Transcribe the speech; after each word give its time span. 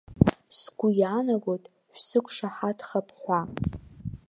Сгәы 0.57 0.89
иаанагоит 0.99 1.63
шәсықәшаҳаҭхап 1.95 3.07
ҳәа! 3.19 3.41